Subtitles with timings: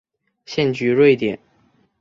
[0.47, 1.39] 现居瑞典。